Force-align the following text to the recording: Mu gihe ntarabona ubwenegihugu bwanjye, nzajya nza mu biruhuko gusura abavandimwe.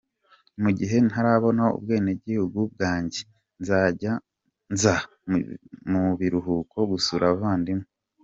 Mu 0.61 0.69
gihe 0.77 0.97
ntarabona 1.07 1.63
ubwenegihugu 1.77 2.59
bwanjye, 2.73 3.19
nzajya 3.61 4.11
nza 4.73 4.95
mu 5.91 6.03
biruhuko 6.19 6.77
gusura 6.91 7.23
abavandimwe. 7.27 7.87